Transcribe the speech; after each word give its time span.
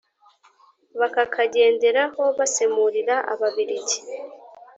bakakagenderaho 0.99 2.23
basemurira 2.37 3.15
ababiligi 3.33 3.97